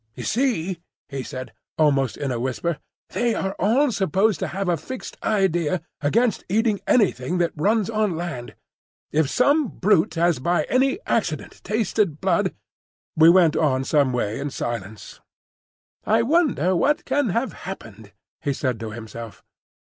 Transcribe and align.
"You 0.15 0.23
see," 0.23 0.81
he 1.09 1.21
said, 1.21 1.53
almost 1.77 2.17
in 2.17 2.31
a 2.31 2.39
whisper, 2.39 2.79
"they 3.09 3.35
are 3.35 3.55
all 3.59 3.91
supposed 3.91 4.39
to 4.39 4.47
have 4.47 4.67
a 4.67 4.75
fixed 4.75 5.15
idea 5.21 5.79
against 6.01 6.43
eating 6.49 6.81
anything 6.87 7.37
that 7.37 7.51
runs 7.55 7.87
on 7.87 8.15
land. 8.17 8.55
If 9.11 9.29
some 9.29 9.67
brute 9.67 10.15
has 10.15 10.39
by 10.39 10.63
any 10.69 10.97
accident 11.05 11.61
tasted 11.63 12.19
blood—" 12.19 12.55
We 13.15 13.29
went 13.29 13.55
on 13.55 13.83
some 13.83 14.11
way 14.11 14.39
in 14.39 14.49
silence. 14.49 15.19
"I 16.03 16.23
wonder 16.23 16.75
what 16.75 17.05
can 17.05 17.29
have 17.29 17.53
happened," 17.69 18.11
he 18.41 18.53
said 18.53 18.79
to 18.79 18.89
himself. 18.89 19.43